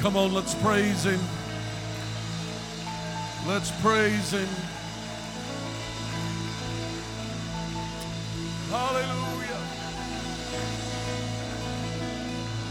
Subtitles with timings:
[0.00, 1.20] Come on, let's praise Him.
[3.46, 4.48] Let's praise Him.
[8.70, 9.60] Hallelujah.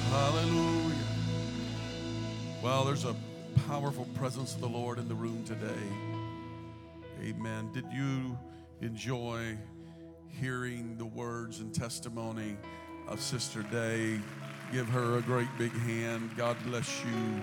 [0.10, 0.96] Hallelujah.
[2.62, 3.16] Well, there's a
[3.68, 5.68] powerful presence of the Lord in the room today.
[7.22, 7.70] Amen.
[7.74, 8.38] Did you
[8.82, 9.58] enjoy
[10.40, 12.58] hearing the words and testimony
[13.08, 14.20] of Sister Day?
[14.74, 16.32] Give her a great big hand.
[16.36, 17.42] God bless you.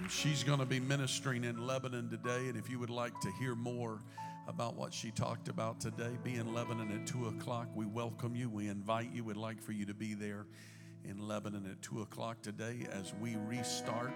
[0.00, 2.48] And She's going to be ministering in Lebanon today.
[2.48, 4.00] And if you would like to hear more
[4.48, 7.68] about what she talked about today, be in Lebanon at 2 o'clock.
[7.74, 8.48] We welcome you.
[8.48, 9.22] We invite you.
[9.22, 10.46] We'd like for you to be there
[11.04, 14.14] in Lebanon at 2 o'clock today as we restart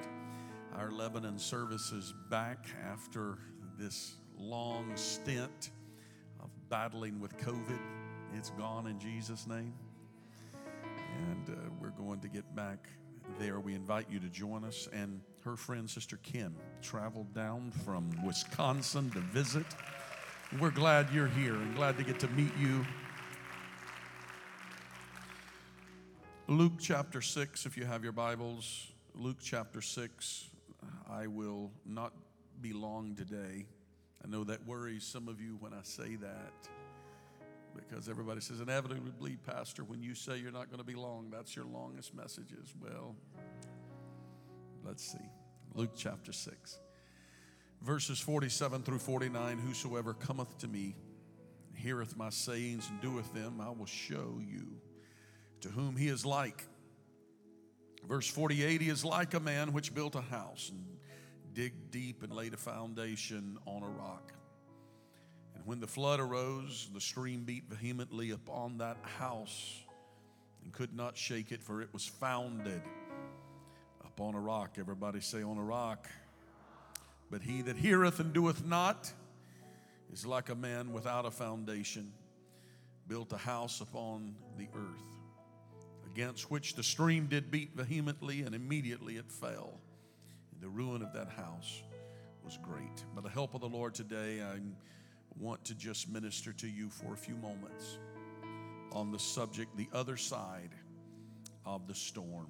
[0.77, 3.37] our Lebanon services back after
[3.79, 5.69] this long stint
[6.41, 7.98] of battling with COVID.
[8.37, 9.73] It's gone in Jesus' name.
[10.53, 12.89] And uh, we're going to get back
[13.39, 13.59] there.
[13.61, 14.89] We invite you to join us.
[14.93, 19.67] And her friend, Sister Kim, traveled down from Wisconsin to visit.
[20.61, 22.85] We're glad you're here and glad to get to meet you.
[26.47, 30.51] Luke chapter 6, if you have your Bibles, Luke chapter 6.
[31.11, 32.13] I will not
[32.61, 33.67] be long today.
[34.25, 36.69] I know that worries some of you when I say that
[37.89, 41.55] because everybody says, inevitably, Pastor, when you say you're not going to be long, that's
[41.55, 42.75] your longest messages.
[42.81, 43.15] Well,
[44.85, 45.19] let's see.
[45.75, 46.79] Luke chapter 6,
[47.83, 50.97] verses 47 through 49 Whosoever cometh to me,
[51.75, 54.67] heareth my sayings, and doeth them, I will show you
[55.61, 56.65] to whom he is like.
[58.07, 60.85] Verse 48 He is like a man which built a house and
[61.53, 64.33] digged deep and laid a foundation on a rock.
[65.69, 69.83] When the flood arose, the stream beat vehemently upon that house
[70.65, 72.81] and could not shake it, for it was founded
[74.03, 74.77] upon a rock.
[74.79, 76.09] Everybody say, on a rock.
[77.31, 79.13] But he that heareth and doeth not
[80.11, 82.15] is like a man without a foundation,
[83.07, 85.19] built a house upon the earth,
[86.11, 89.79] against which the stream did beat vehemently, and immediately it fell.
[90.51, 91.83] And the ruin of that house
[92.43, 93.05] was great.
[93.15, 94.61] By the help of the Lord today, I
[95.41, 97.99] want to just minister to you for a few moments
[98.93, 100.71] on the subject, the other side
[101.65, 102.49] of the storm.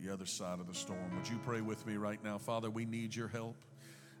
[0.00, 1.16] The other side of the storm.
[1.16, 2.36] Would you pray with me right now?
[2.36, 3.56] Father, we need your help.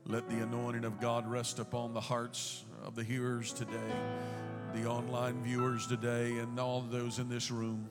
[0.06, 3.72] Let the anointing of God rest upon the hearts of the hearers today,
[4.74, 7.88] the online viewers today, and all those in this room.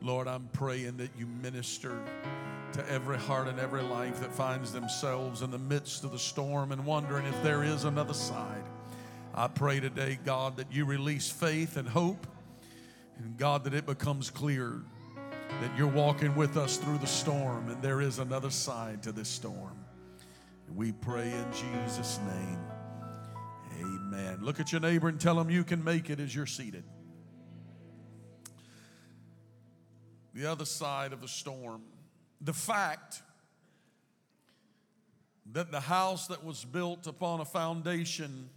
[0.00, 2.02] Lord, I'm praying that you minister
[2.72, 6.72] to every heart and every life that finds themselves in the midst of the storm
[6.72, 8.64] and wondering if there is another side.
[9.34, 12.26] I pray today, God, that you release faith and hope,
[13.18, 14.82] and God, that it becomes clear
[15.60, 19.28] that you're walking with us through the storm and there is another side to this
[19.28, 19.78] storm.
[20.74, 22.58] We pray in Jesus' name.
[23.80, 24.38] Amen.
[24.42, 26.84] Look at your neighbor and tell him you can make it as you're seated.
[30.34, 31.82] The other side of the storm.
[32.40, 33.22] The fact
[35.52, 38.48] that the house that was built upon a foundation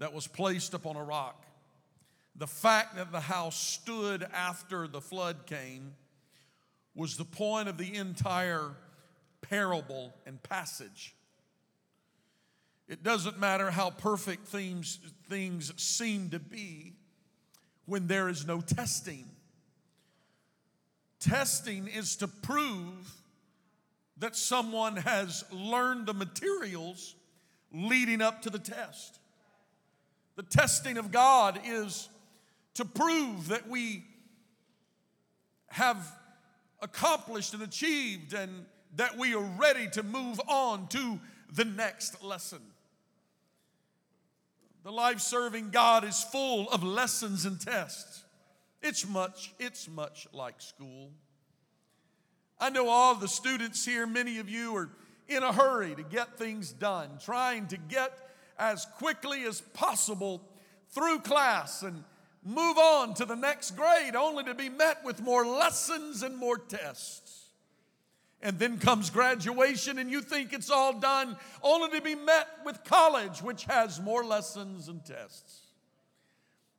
[0.00, 1.46] that was placed upon a rock,
[2.34, 5.94] the fact that the house stood after the flood came,
[6.94, 8.72] was the point of the entire
[9.42, 11.14] parable and passage.
[12.88, 14.98] It doesn't matter how perfect things,
[15.28, 16.94] things seem to be
[17.84, 19.26] when there is no testing.
[21.20, 23.14] Testing is to prove
[24.16, 27.14] that someone has learned the materials
[27.72, 29.20] leading up to the test.
[30.40, 32.08] The testing of God is
[32.72, 34.04] to prove that we
[35.68, 35.98] have
[36.80, 38.64] accomplished and achieved and
[38.96, 41.20] that we are ready to move on to
[41.52, 42.62] the next lesson.
[44.82, 48.24] The life serving God is full of lessons and tests.
[48.80, 51.10] It's much, it's much like school.
[52.58, 54.88] I know all the students here, many of you are
[55.28, 58.29] in a hurry to get things done, trying to get
[58.60, 60.42] as quickly as possible
[60.90, 62.04] through class and
[62.44, 66.58] move on to the next grade, only to be met with more lessons and more
[66.58, 67.46] tests.
[68.42, 72.84] And then comes graduation, and you think it's all done, only to be met with
[72.84, 75.60] college, which has more lessons and tests.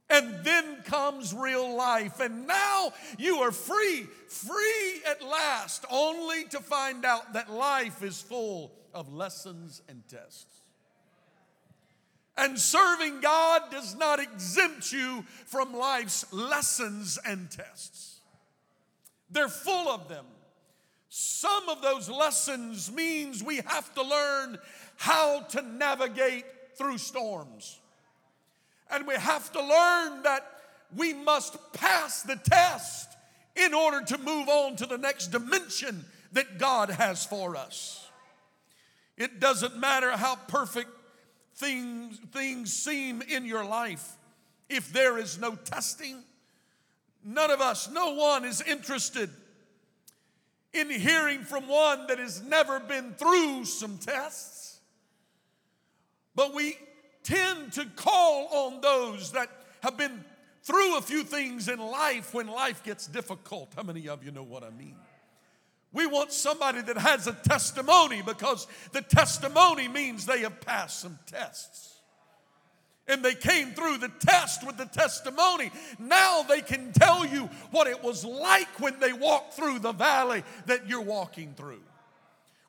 [0.10, 6.60] And then comes real life, and now you are free, free at last, only to
[6.60, 10.61] find out that life is full of lessons and tests.
[12.42, 18.20] And serving God does not exempt you from life's lessons and tests.
[19.30, 20.26] They're full of them.
[21.08, 24.58] Some of those lessons means we have to learn
[24.98, 26.46] how to navigate
[26.80, 27.80] through storms.
[28.90, 30.44] And we have to learn that
[30.98, 33.10] we must pass the test
[33.56, 38.10] in order to move on to the next dimension that God has for us.
[39.16, 40.90] It doesn't matter how perfect
[41.56, 44.18] things, things seem in your life
[44.70, 46.24] if there is no testing.
[47.24, 49.30] None of us, no one is interested
[50.74, 54.80] in hearing from one that has never been through some tests.
[56.34, 56.78] But we
[57.24, 59.50] tend to call on those that
[59.84, 60.24] have been
[60.64, 63.74] through a few things in life when life gets difficult.
[63.76, 64.96] How many of you know what I mean?
[65.94, 71.20] We want somebody that has a testimony because the testimony means they have passed some
[71.28, 72.00] tests.
[73.08, 75.70] And they came through the test with the testimony.
[76.00, 80.44] Now they can tell you what it was like when they walked through the valley
[80.68, 81.82] that you're walking through.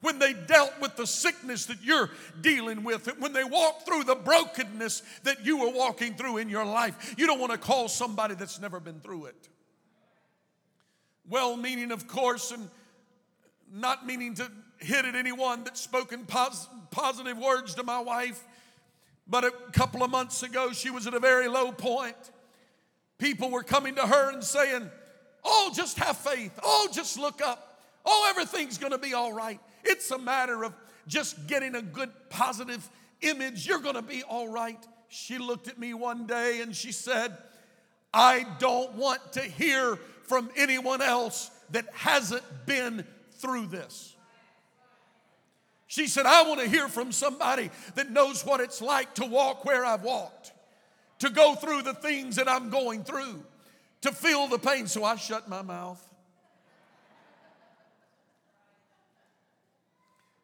[0.01, 2.11] When they dealt with the sickness that you're
[2.41, 6.65] dealing with, when they walked through the brokenness that you were walking through in your
[6.65, 9.49] life, you don't want to call somebody that's never been through it.
[11.29, 12.69] Well meaning, of course, and
[13.73, 18.43] not meaning to hit at anyone that's spoken pos- positive words to my wife,
[19.27, 22.17] but a couple of months ago, she was at a very low point.
[23.19, 24.91] People were coming to her and saying,
[25.45, 26.59] Oh, just have faith.
[26.63, 27.81] Oh, just look up.
[28.05, 29.61] Oh, everything's going to be all right.
[29.85, 30.73] It's a matter of
[31.07, 32.89] just getting a good positive
[33.21, 33.67] image.
[33.67, 34.79] You're going to be all right.
[35.09, 37.37] She looked at me one day and she said,
[38.15, 43.05] I don't want to hear from anyone else that hasn't been
[43.43, 44.17] through this.
[45.87, 49.67] She said, I want to hear from somebody that knows what it's like to walk
[49.67, 50.53] where I've walked,
[51.19, 53.45] to go through the things that I'm going through,
[54.01, 54.87] to feel the pain.
[54.87, 56.03] So I shut my mouth.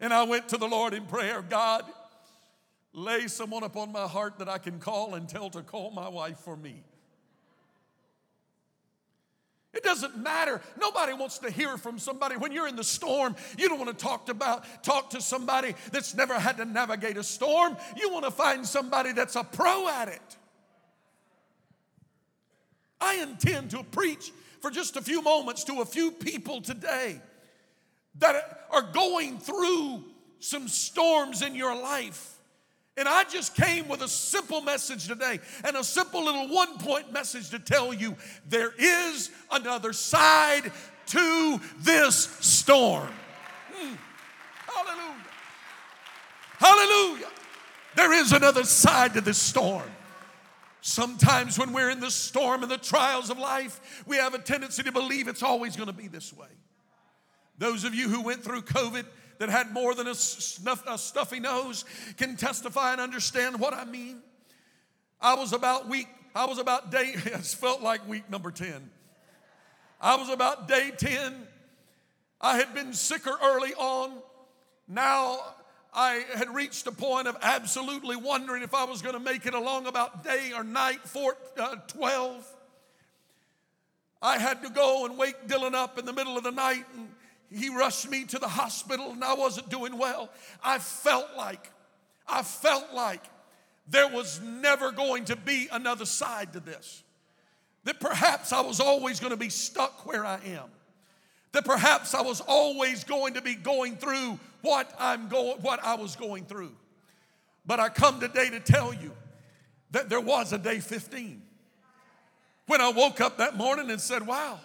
[0.00, 1.83] And I went to the Lord in prayer God,
[2.93, 6.40] lay someone upon my heart that I can call and tell to call my wife
[6.40, 6.85] for me.
[9.75, 10.63] It doesn't matter.
[10.81, 13.37] Nobody wants to hear from somebody when you're in the storm.
[13.59, 17.23] You don't want to talk about talk to somebody that's never had to navigate a
[17.23, 17.77] storm.
[17.97, 20.37] You want to find somebody that's a pro at it.
[23.01, 27.21] I intend to preach for just a few moments to a few people today
[28.19, 30.03] that are going through
[30.41, 32.38] some storms in your life.
[32.99, 37.12] And I just came with a simple message today and a simple little one point
[37.12, 38.17] message to tell you
[38.49, 40.73] there is another side
[41.07, 43.09] to this storm.
[43.81, 43.97] Mm.
[44.67, 45.25] Hallelujah.
[46.59, 47.28] Hallelujah.
[47.95, 49.90] There is another side to this storm.
[50.81, 54.83] Sometimes when we're in the storm and the trials of life, we have a tendency
[54.83, 56.49] to believe it's always going to be this way.
[57.59, 59.05] Those of you who went through COVID,
[59.38, 61.85] that had more than a, snuff, a stuffy nose
[62.16, 64.21] can testify and understand what I mean.
[65.21, 68.90] I was about week, I was about day, it felt like week number 10.
[70.00, 71.35] I was about day 10.
[72.40, 74.12] I had been sicker early on.
[74.87, 75.40] Now
[75.92, 79.54] I had reached a point of absolutely wondering if I was going to make it
[79.54, 82.47] along about day or night four, uh, 12.
[84.23, 87.09] I had to go and wake Dylan up in the middle of the night and
[87.50, 90.31] he rushed me to the hospital and I wasn't doing well,
[90.62, 91.71] I felt like,
[92.26, 93.23] I felt like
[93.88, 97.02] there was never going to be another side to this.
[97.85, 100.69] That perhaps I was always going to be stuck where I am.
[101.52, 105.95] That perhaps I was always going to be going through what I'm going what I
[105.95, 106.73] was going through.
[107.64, 109.12] But I come today to tell you
[109.93, 111.43] that there was a day 15.
[112.67, 114.61] When I woke up that morning and said, Wow,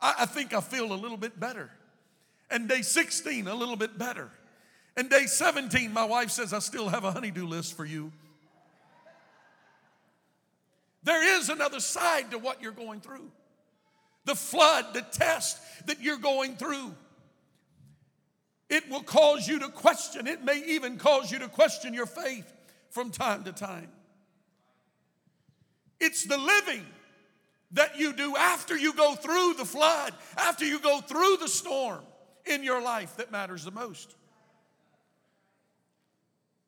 [0.00, 1.70] I, I think I feel a little bit better.
[2.50, 4.30] And day 16, a little bit better.
[4.96, 8.12] And day 17, my wife says, I still have a honeydew list for you.
[11.02, 13.30] There is another side to what you're going through.
[14.24, 16.94] The flood, the test that you're going through.
[18.68, 20.26] It will cause you to question.
[20.26, 22.52] It may even cause you to question your faith
[22.90, 23.88] from time to time.
[26.00, 26.84] It's the living
[27.72, 32.02] that you do after you go through the flood, after you go through the storm
[32.44, 34.14] in your life that matters the most.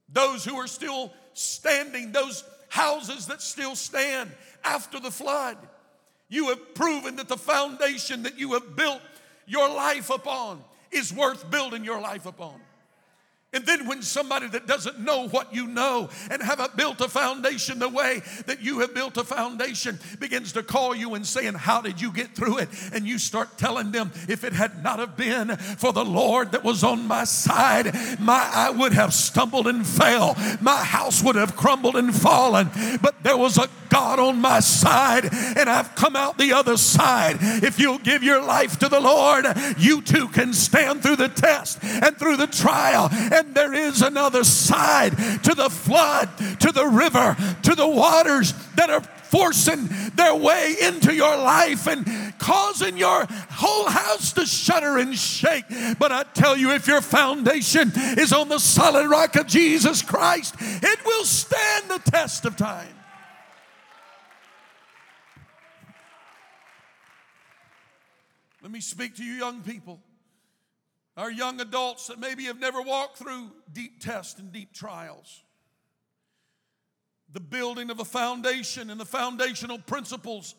[0.08, 4.30] Those who are still standing, those houses that still stand
[4.64, 5.56] after the flood,
[6.28, 9.00] you have proven that the foundation that you have built
[9.46, 12.60] your life upon is worth building your life upon.
[13.54, 17.78] And then when somebody that doesn't know what you know and haven't built a foundation
[17.78, 21.80] the way that you have built a foundation begins to call you and saying, How
[21.80, 22.68] did you get through it?
[22.92, 26.62] And you start telling them, if it had not have been for the Lord that
[26.62, 30.36] was on my side, my I would have stumbled and fell.
[30.60, 32.70] My house would have crumbled and fallen.
[33.00, 37.38] But there was a God on my side, and I've come out the other side.
[37.40, 39.46] If you'll give your life to the Lord,
[39.78, 43.08] you too can stand through the test and through the trial
[43.38, 46.28] and there is another side to the flood,
[46.60, 52.06] to the river, to the waters that are forcing their way into your life and
[52.38, 55.64] causing your whole house to shudder and shake.
[55.98, 60.54] But I tell you, if your foundation is on the solid rock of Jesus Christ,
[60.60, 62.94] it will stand the test of time.
[68.62, 70.00] Let me speak to you, young people
[71.18, 75.42] our young adults that maybe have never walked through deep tests and deep trials.
[77.32, 80.54] The building of a foundation and the foundational principles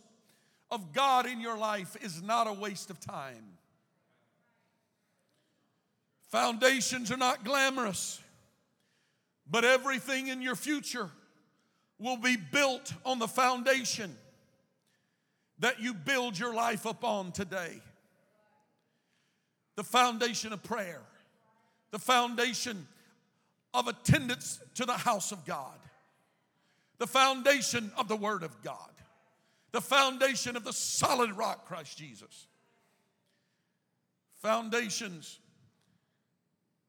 [0.69, 3.57] of God in your life is not a waste of time.
[6.27, 8.19] Foundations are not glamorous,
[9.49, 11.09] but everything in your future
[11.97, 14.13] will be built on the foundation
[15.59, 17.81] that you build your life upon today
[19.79, 20.99] the foundation of prayer,
[21.91, 22.85] the foundation
[23.73, 25.79] of attendance to the house of God,
[26.97, 28.91] the foundation of the Word of God,
[29.71, 32.47] the foundation of the solid rock, Christ Jesus.
[34.41, 35.39] Foundations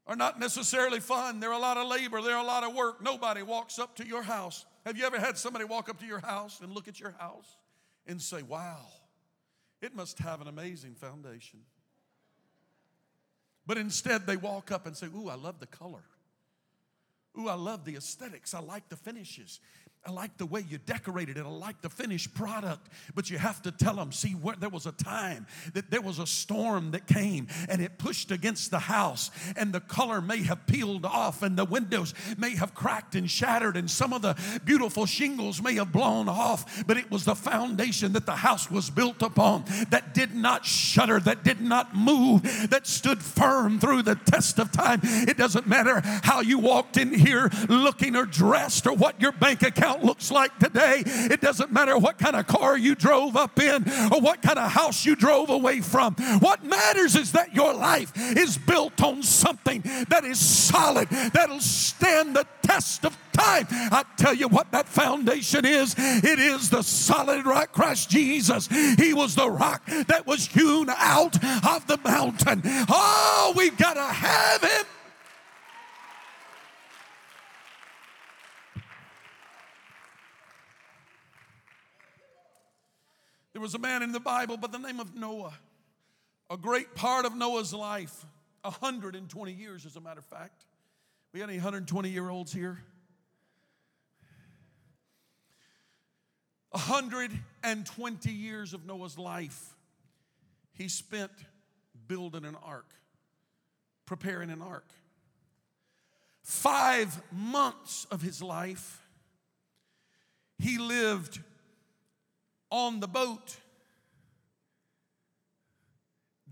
[0.09, 1.39] are not necessarily fun.
[1.39, 3.01] They're a lot of labor, they're a lot of work.
[3.01, 4.67] Nobody walks up to your house.
[4.85, 7.57] Have you ever had somebody walk up to your house and look at your house
[8.09, 8.81] and say, Wow,
[9.81, 11.61] it must have an amazing foundation?
[13.71, 16.03] But instead, they walk up and say, Ooh, I love the color.
[17.39, 18.53] Ooh, I love the aesthetics.
[18.53, 19.61] I like the finishes.
[20.07, 21.45] I like the way you decorated it.
[21.45, 22.89] I like the finished product.
[23.15, 26.19] But you have to tell them, see, where there was a time that there was
[26.19, 30.67] a storm that came and it pushed against the house, and the color may have
[30.67, 35.05] peeled off, and the windows may have cracked and shattered, and some of the beautiful
[35.05, 36.83] shingles may have blown off.
[36.87, 41.21] But it was the foundation that the house was built upon that did not shudder,
[41.21, 45.01] that did not move, that stood firm through the test of time.
[45.03, 49.63] It doesn't matter how you walked in here looking or dressed or what your bank
[49.63, 51.03] account account looks like today.
[51.07, 54.71] It doesn't matter what kind of car you drove up in or what kind of
[54.71, 56.15] house you drove away from.
[56.41, 62.37] What matters is that your life is built on something that is solid, that'll stand
[62.37, 63.67] the test of time.
[63.71, 68.69] I tell you what that foundation is it is the solid rock, Christ Jesus.
[68.97, 72.63] He was the rock that was hewn out of the mountain.
[72.65, 74.87] Oh, we've got to have him.
[83.61, 85.53] There was a man in the Bible by the name of Noah.
[86.49, 88.25] A great part of Noah's life,
[88.63, 90.65] 120 years, as a matter of fact.
[91.31, 92.79] We got any 120 year olds here?
[96.71, 99.77] 120 years of Noah's life,
[100.73, 101.33] he spent
[102.09, 102.95] building an ark,
[104.07, 104.89] preparing an ark.
[106.41, 109.07] Five months of his life,
[110.59, 111.41] he lived
[112.71, 113.57] on the boat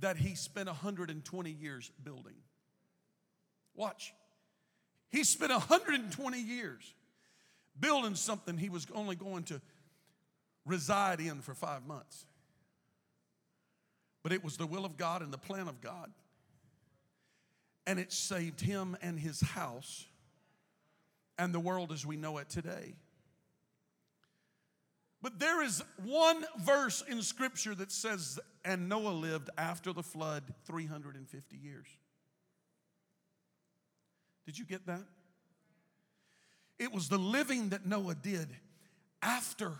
[0.01, 2.35] that he spent 120 years building.
[3.75, 4.13] Watch.
[5.09, 6.95] He spent 120 years
[7.79, 9.61] building something he was only going to
[10.67, 12.27] reside in for five months.
[14.23, 16.11] But it was the will of God and the plan of God.
[17.87, 20.05] And it saved him and his house
[21.39, 22.95] and the world as we know it today.
[25.21, 30.45] But there is one verse in Scripture that says, and Noah lived after the flood
[30.65, 31.87] 350 years.
[34.47, 35.03] Did you get that?
[36.79, 38.49] It was the living that Noah did
[39.23, 39.73] after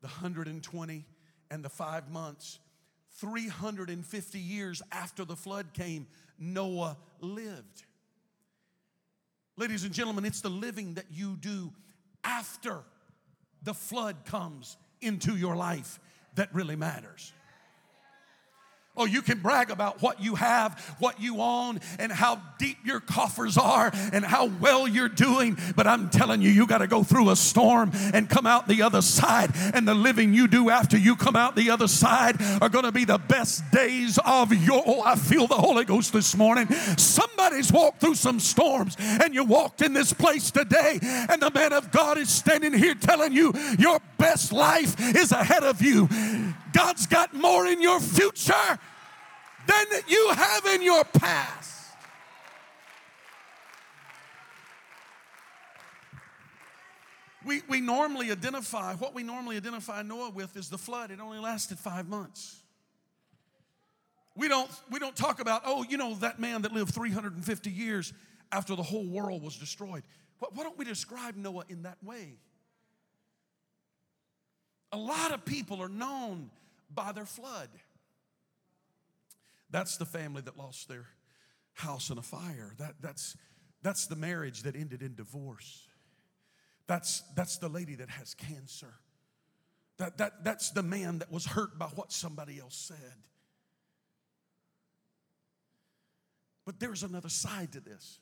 [0.00, 1.04] the 120
[1.50, 2.60] and the five months.
[3.16, 6.06] 350 years after the flood came,
[6.38, 7.82] Noah lived.
[9.56, 11.72] Ladies and gentlemen, it's the living that you do
[12.22, 12.84] after
[13.62, 16.00] the flood comes into your life
[16.34, 17.32] that really matters.
[18.98, 22.98] Oh, you can brag about what you have, what you own, and how deep your
[22.98, 25.56] coffers are, and how well you're doing.
[25.76, 28.82] But I'm telling you, you got to go through a storm and come out the
[28.82, 29.52] other side.
[29.72, 32.92] And the living you do after you come out the other side are going to
[32.92, 34.82] be the best days of your.
[34.84, 36.68] Oh, I feel the Holy Ghost this morning.
[36.96, 41.72] Somebody's walked through some storms, and you walked in this place today, and the man
[41.72, 46.08] of God is standing here telling you your best life is ahead of you.
[46.78, 48.78] God's got more in your future
[49.66, 51.92] than you have in your past.
[57.44, 61.10] We, we normally identify, what we normally identify Noah with is the flood.
[61.10, 62.60] It only lasted five months.
[64.36, 68.12] We don't, we don't talk about, oh, you know, that man that lived 350 years
[68.52, 70.04] after the whole world was destroyed.
[70.38, 72.34] Why, why don't we describe Noah in that way?
[74.92, 76.50] A lot of people are known
[76.92, 77.68] by their flood.
[79.70, 81.06] That's the family that lost their
[81.74, 82.74] house in a fire.
[82.78, 83.36] That, that's,
[83.82, 85.86] that's the marriage that ended in divorce.
[86.86, 88.94] That's, that's the lady that has cancer.
[89.98, 93.16] That, that, that's the man that was hurt by what somebody else said.
[96.64, 98.20] But there's another side to this.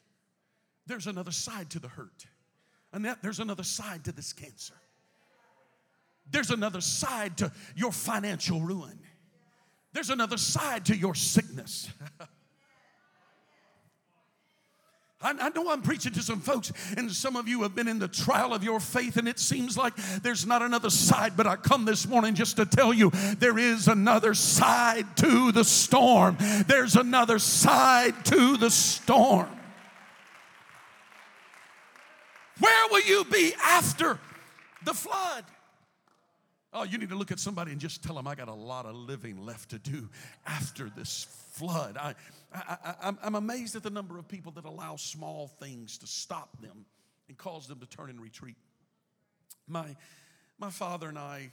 [0.86, 2.26] There's another side to the hurt.
[2.92, 4.74] Annette, there's another side to this cancer.
[6.30, 8.98] There's another side to your financial ruin.
[9.92, 11.88] There's another side to your sickness.
[15.22, 18.06] I, know I'm preaching to some folks, and some of you have been in the
[18.06, 21.36] trial of your faith, and it seems like there's not another side.
[21.36, 25.64] But I come this morning just to tell you there is another side to the
[25.64, 26.36] storm.
[26.66, 29.48] There's another side to the storm.
[32.58, 34.18] Where will you be after
[34.84, 35.44] the flood?
[36.78, 38.84] Oh, you need to look at somebody and just tell them, I got a lot
[38.84, 40.10] of living left to do
[40.46, 41.96] after this flood.
[41.96, 42.14] I,
[42.52, 46.84] I, am amazed at the number of people that allow small things to stop them
[47.28, 48.56] and cause them to turn and retreat.
[49.66, 49.96] My,
[50.58, 51.50] my father and I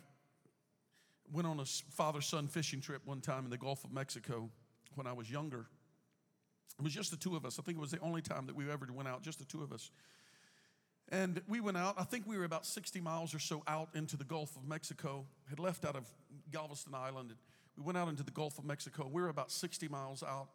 [1.31, 4.49] went on a father son fishing trip one time in the Gulf of Mexico
[4.95, 5.67] when I was younger.
[6.77, 7.59] It was just the two of us.
[7.59, 9.63] I think it was the only time that we ever went out, just the two
[9.63, 9.89] of us.
[11.13, 14.17] And we went out, I think we were about 60 miles or so out into
[14.17, 16.07] the Gulf of Mexico, had left out of
[16.51, 17.29] Galveston Island.
[17.29, 17.37] And
[17.77, 19.07] we went out into the Gulf of Mexico.
[19.13, 20.47] We were about 60 miles out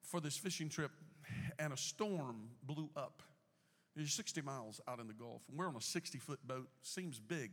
[0.00, 0.92] for this fishing trip,
[1.58, 3.22] and a storm blew up.
[3.94, 6.70] You're 60 miles out in the Gulf, and we're on a 60 foot boat.
[6.80, 7.50] Seems big,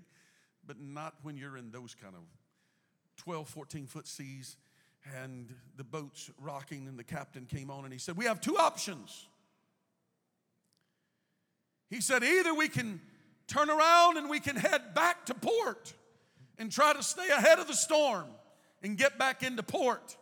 [0.66, 2.22] but not when you're in those kind of
[3.18, 4.56] 12, 14 foot seas.
[5.14, 8.56] And the boat's rocking, and the captain came on and he said, We have two
[8.56, 9.28] options.
[11.90, 13.02] He said, either we can
[13.48, 15.94] turn around and we can head back to port
[16.58, 18.26] and try to stay ahead of the storm
[18.84, 20.16] and get back into port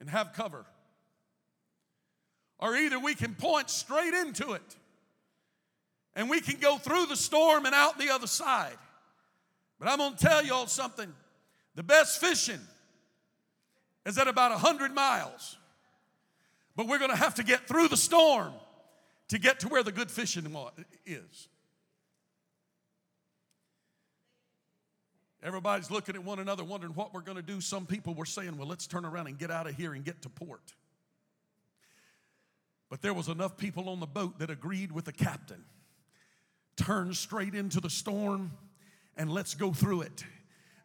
[0.00, 0.66] and have cover.
[2.58, 4.76] Or either we can point straight into it
[6.16, 8.76] and we can go through the storm and out the other side.
[9.78, 11.12] But I'm going to tell y'all something.
[11.74, 12.60] The best fishing
[14.06, 15.58] is at about 100 miles.
[16.76, 18.52] But we're going to have to get through the storm
[19.34, 20.46] to get to where the good fishing
[21.04, 21.48] is.
[25.42, 27.60] Everybody's looking at one another, wondering what we're going to do.
[27.60, 30.22] Some people were saying, well, let's turn around and get out of here and get
[30.22, 30.72] to port.
[32.88, 35.64] But there was enough people on the boat that agreed with the captain.
[36.76, 38.52] Turn straight into the storm
[39.16, 40.24] and let's go through it.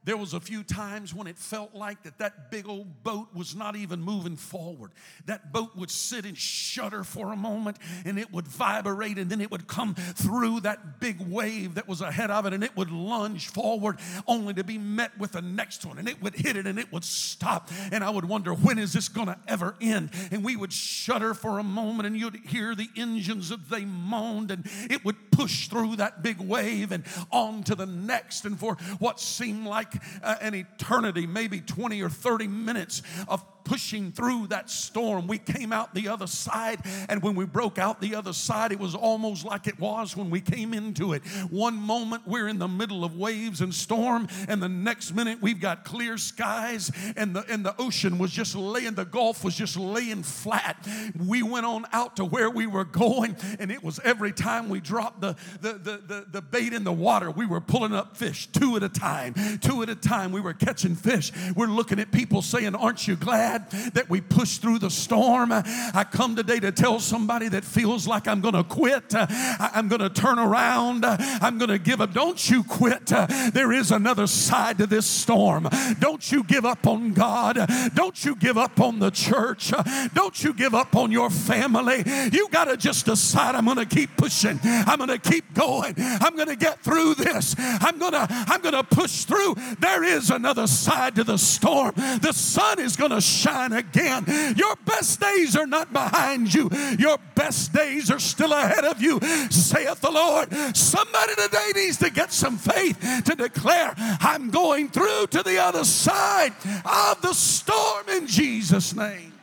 [0.09, 3.55] There was a few times when it felt like that that big old boat was
[3.55, 4.89] not even moving forward.
[5.27, 9.39] That boat would sit and shudder for a moment and it would vibrate and then
[9.39, 12.89] it would come through that big wave that was ahead of it and it would
[12.89, 16.65] lunge forward only to be met with the next one and it would hit it
[16.65, 17.69] and it would stop.
[17.91, 20.09] And I would wonder, when is this going to ever end?
[20.31, 24.49] And we would shudder for a moment and you'd hear the engines as they moaned
[24.49, 28.45] and it would push through that big wave and on to the next.
[28.45, 34.11] And for what seemed like uh, an eternity, maybe 20 or 30 minutes of pushing
[34.11, 35.27] through that storm.
[35.27, 38.79] We came out the other side, and when we broke out the other side, it
[38.79, 41.21] was almost like it was when we came into it.
[41.51, 45.61] One moment we're in the middle of waves and storm, and the next minute we've
[45.61, 49.77] got clear skies, and the and the ocean was just laying, the Gulf was just
[49.77, 50.87] laying flat.
[51.23, 54.79] We went on out to where we were going, and it was every time we
[54.79, 58.47] dropped the the the, the, the bait in the water, we were pulling up fish
[58.47, 60.31] two at a time, two at a time.
[60.31, 61.31] We were catching fish.
[61.55, 63.58] We're looking at people saying, Aren't you glad?
[63.93, 65.51] That we push through the storm.
[65.51, 70.01] I come today to tell somebody that feels like I'm going to quit, I'm going
[70.01, 72.13] to turn around, I'm going to give up.
[72.13, 73.07] Don't you quit.
[73.53, 75.67] There is another side to this storm.
[75.99, 77.57] Don't you give up on God.
[77.93, 79.71] Don't you give up on the church.
[80.13, 82.03] Don't you give up on your family.
[82.31, 84.59] You got to just decide I'm going to keep pushing.
[84.63, 85.95] I'm going to keep going.
[85.97, 87.55] I'm going to get through this.
[87.57, 89.55] I'm going to I'm going to push through.
[89.79, 91.93] There is another side to the storm.
[91.95, 94.25] The sun is going to shine shine again.
[94.55, 99.19] Your best days are not behind you, your best days are still ahead of you,
[99.49, 100.53] saith the Lord.
[100.75, 105.83] Somebody today needs to get some faith to declare, I'm going through to the other
[105.83, 106.53] side
[106.85, 109.33] of the storm in Jesus' name.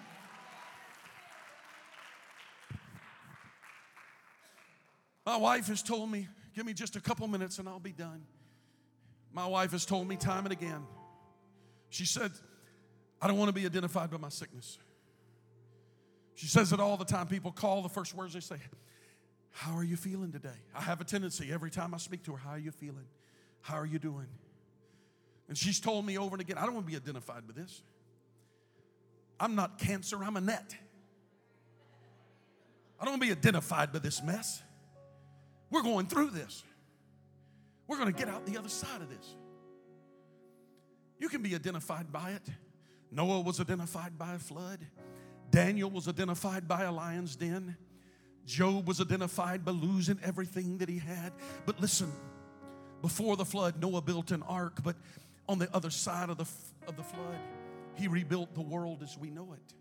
[5.24, 8.22] My wife has told me, give me just a couple minutes and I'll be done.
[9.32, 10.86] My wife has told me time and again.
[11.90, 12.30] She said,
[13.20, 14.78] I don't want to be identified by my sickness.
[16.34, 17.26] She says it all the time.
[17.26, 18.56] People call, the first words they say,
[19.50, 20.58] How are you feeling today?
[20.74, 23.06] I have a tendency every time I speak to her, How are you feeling?
[23.62, 24.26] How are you doing?
[25.48, 27.82] And she's told me over and again, I don't want to be identified with this.
[29.40, 30.74] I'm not cancer, I'm Annette.
[33.00, 34.62] I don't want to be identified by this mess.
[35.70, 36.62] We're going through this.
[37.86, 39.34] We're going to get out the other side of this.
[41.18, 42.42] You can be identified by it.
[43.10, 44.80] Noah was identified by a flood.
[45.50, 47.76] Daniel was identified by a lion's den.
[48.46, 51.32] Job was identified by losing everything that he had.
[51.64, 52.12] But listen,
[53.02, 54.96] before the flood, Noah built an ark, but
[55.48, 56.46] on the other side of the,
[56.86, 57.38] of the flood,
[57.94, 59.74] he rebuilt the world as we know it.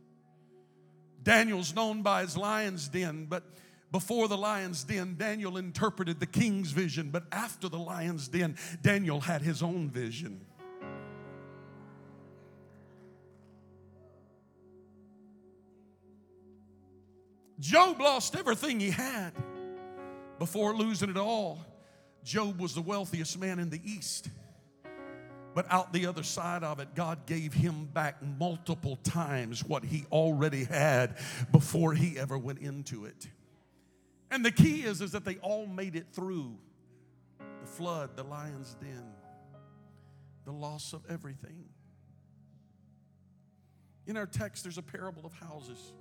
[1.22, 3.44] Daniel's known by his lion's den, but
[3.92, 9.22] before the lion's den, Daniel interpreted the king's vision, but after the lion's den, Daniel
[9.22, 10.42] had his own vision.
[17.60, 19.32] Job lost everything he had
[20.40, 21.66] before losing it all.
[22.24, 24.30] Job was the wealthiest man in the East.
[25.54, 30.06] But out the other side of it, God gave him back multiple times what he
[30.12, 31.18] already had
[31.54, 33.28] before he ever went into it.
[34.30, 36.58] And the key is, is that they all made it through
[37.40, 39.06] the flood, the lion's den,
[40.44, 41.64] the loss of everything.
[44.08, 45.94] In our text, there's a parable of houses.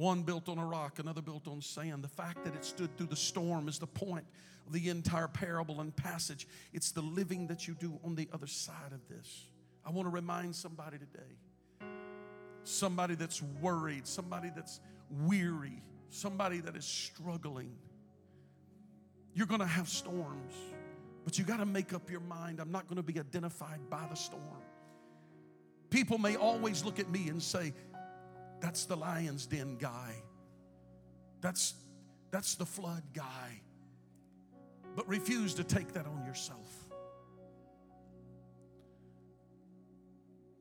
[0.00, 2.02] One built on a rock, another built on sand.
[2.02, 4.24] The fact that it stood through the storm is the point
[4.66, 6.48] of the entire parable and passage.
[6.72, 9.44] It's the living that you do on the other side of this.
[9.84, 11.36] I want to remind somebody today
[12.64, 14.80] somebody that's worried, somebody that's
[15.26, 17.76] weary, somebody that is struggling.
[19.34, 20.54] You're going to have storms,
[21.24, 22.58] but you got to make up your mind.
[22.58, 24.62] I'm not going to be identified by the storm.
[25.90, 27.74] People may always look at me and say,
[28.60, 30.14] that's the lion's den guy.
[31.40, 31.74] That's,
[32.30, 33.62] that's the flood guy.
[34.94, 36.68] But refuse to take that on yourself.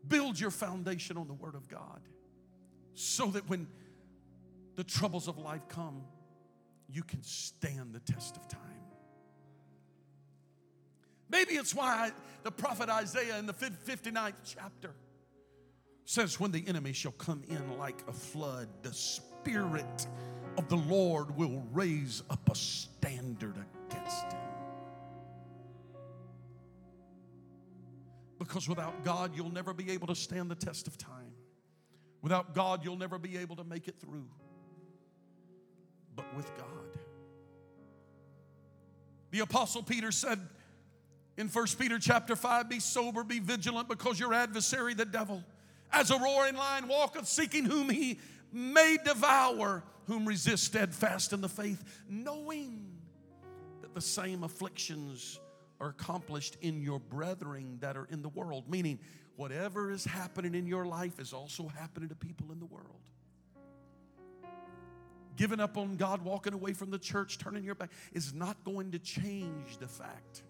[0.08, 2.02] Build your foundation on the Word of God
[2.94, 3.68] so that when
[4.76, 6.04] the troubles of life come,
[6.92, 8.62] you can stand the test of time.
[11.30, 12.12] Maybe it's why
[12.44, 14.96] the prophet Isaiah in the 59th chapter
[16.10, 20.08] says, When the enemy shall come in like a flood, the Spirit
[20.58, 23.54] of the Lord will raise up a standard
[23.92, 24.40] against him.
[28.40, 31.32] Because without God, you'll never be able to stand the test of time.
[32.24, 34.28] Without God, you'll never be able to make it through.
[36.16, 36.66] But with God.
[39.30, 40.40] The Apostle Peter said
[41.38, 45.44] In 1 Peter chapter 5, be sober, be vigilant, because your adversary, the devil,
[45.92, 48.20] as a roaring lion, walketh, seeking whom he
[48.52, 52.86] may devour, whom resist steadfast in the faith, knowing
[53.82, 55.40] that the same afflictions
[55.80, 58.70] are accomplished in your brethren that are in the world.
[58.70, 59.00] Meaning,
[59.36, 62.86] whatever is happening in your life is also happening to people in the world.
[65.38, 68.92] Giving up on God, walking away from the church, turning your back is not going
[68.92, 70.44] to change the fact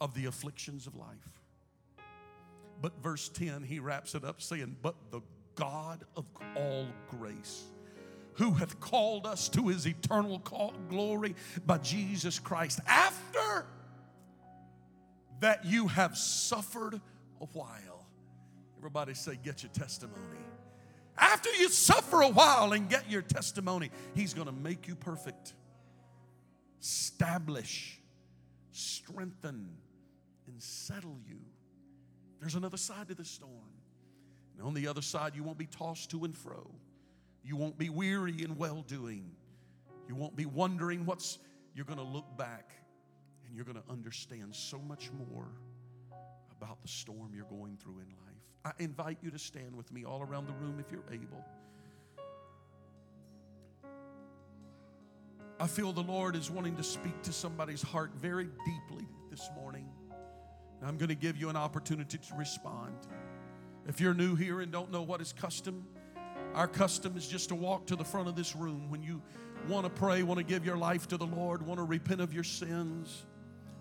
[0.00, 1.42] of the afflictions of life.
[2.80, 5.20] But verse 10, he wraps it up saying, But the
[5.54, 7.64] God of all grace,
[8.34, 11.34] who hath called us to his eternal call, glory
[11.64, 13.66] by Jesus Christ, after
[15.40, 17.00] that you have suffered
[17.40, 18.06] a while.
[18.78, 20.38] Everybody say, Get your testimony.
[21.18, 25.54] After you suffer a while and get your testimony, he's going to make you perfect,
[26.80, 27.98] establish,
[28.70, 29.70] strengthen,
[30.46, 31.38] and settle you.
[32.40, 33.52] There's another side to the storm.
[34.56, 36.70] And on the other side, you won't be tossed to and fro.
[37.44, 39.30] You won't be weary in well doing.
[40.08, 41.38] You won't be wondering what's,
[41.74, 42.72] you're going to look back
[43.46, 45.48] and you're going to understand so much more
[46.58, 48.36] about the storm you're going through in life.
[48.64, 51.44] I invite you to stand with me all around the room if you're able.
[55.58, 59.88] I feel the Lord is wanting to speak to somebody's heart very deeply this morning.
[60.84, 62.94] I'm going to give you an opportunity to respond.
[63.86, 65.86] If you're new here and don't know what is custom,
[66.54, 69.22] our custom is just to walk to the front of this room when you
[69.68, 72.32] want to pray, want to give your life to the Lord, want to repent of
[72.32, 73.24] your sins.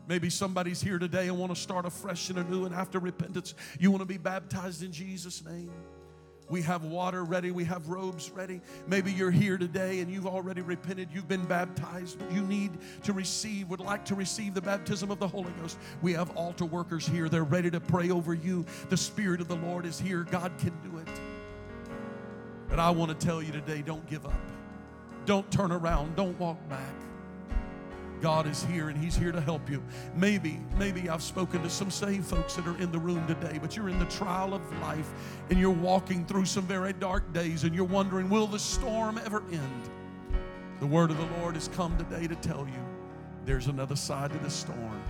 [0.08, 3.90] Maybe somebody's here today and want to start afresh and anew, and after repentance, you
[3.90, 5.72] want to be baptized in Jesus' name.
[6.50, 7.52] We have water ready.
[7.52, 8.62] We have robes ready.
[8.88, 11.10] Maybe you're here today and you've already repented.
[11.12, 12.22] You've been baptized.
[12.32, 15.80] You need to receive, would like to receive the baptism of the Holy Ghost.
[16.02, 17.30] We have altar workers here.
[17.30, 18.66] They're ready to pray over you.
[18.90, 20.24] The Spirit of the Lord is here.
[20.24, 21.20] God can do it.
[22.70, 24.34] But I want to tell you today don't give up.
[25.26, 26.16] Don't turn around.
[26.16, 26.94] Don't walk back.
[28.26, 29.84] God is here and He's here to help you.
[30.16, 33.78] Maybe, maybe I've spoken to some saved folks that are in the room today, but
[33.78, 35.08] you're in the trial of life
[35.52, 39.44] and you're walking through some very dark days and you're wondering, will the storm ever
[39.52, 39.90] end?
[40.80, 42.84] The word of the Lord has come today to tell you
[43.46, 45.04] there's another side to the storm.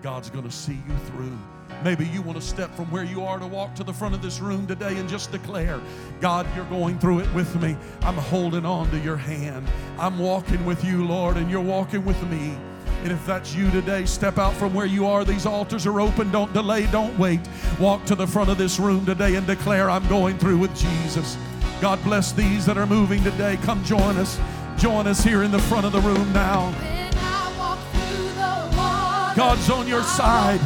[0.00, 1.38] God's going to see you through.
[1.84, 4.22] Maybe you want to step from where you are to walk to the front of
[4.22, 5.80] this room today and just declare,
[6.20, 7.76] God, you're going through it with me.
[8.02, 9.68] I'm holding on to your hand.
[9.98, 12.56] I'm walking with you, Lord, and you're walking with me.
[13.04, 15.24] And if that's you today, step out from where you are.
[15.24, 16.32] These altars are open.
[16.32, 17.40] Don't delay, don't wait.
[17.78, 21.36] Walk to the front of this room today and declare, I'm going through with Jesus.
[21.80, 23.56] God bless these that are moving today.
[23.62, 24.40] Come join us.
[24.78, 26.72] Join us here in the front of the room now.
[26.72, 30.60] When I walk through the water, God's on your side.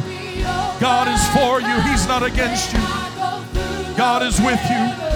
[0.79, 1.81] God is for you.
[1.81, 2.79] He's not against you.
[3.95, 5.12] God is with you.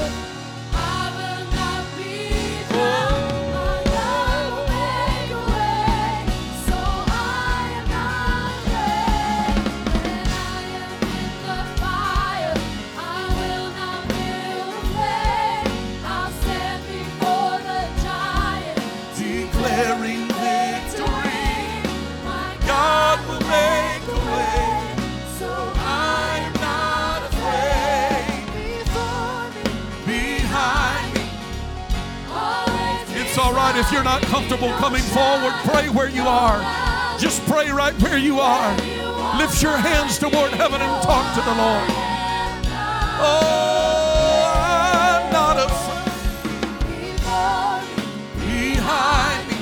[33.77, 35.53] If you're not comfortable coming forward.
[35.65, 36.59] Pray where you are.
[37.19, 38.75] Just pray right where you are.
[39.37, 41.89] Lift your hands toward heaven and talk to the Lord.
[43.19, 45.97] Oh, I'm not afraid.
[48.39, 49.57] Behind me.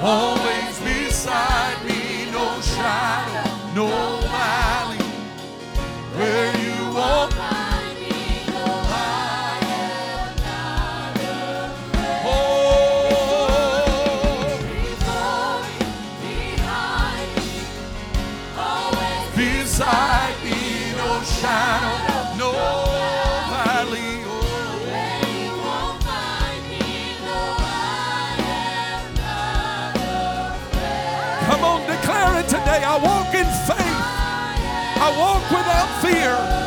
[0.00, 2.30] Always beside me.
[2.30, 3.86] No shadow, no
[4.28, 4.57] valley.
[36.00, 36.57] Fear.